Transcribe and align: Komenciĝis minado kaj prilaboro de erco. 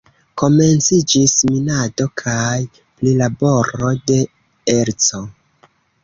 Komenciĝis 0.41 1.33
minado 1.49 2.07
kaj 2.21 2.55
prilaboro 3.01 3.91
de 4.13 4.17
erco. 4.77 5.21